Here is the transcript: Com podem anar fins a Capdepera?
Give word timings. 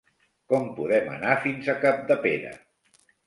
Com 0.53 0.63
podem 0.77 1.11
anar 1.17 1.35
fins 1.45 1.69
a 1.73 1.77
Capdepera? 1.85 2.55